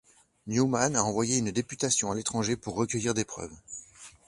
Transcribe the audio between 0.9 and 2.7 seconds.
a envoyé une députation à l'étranger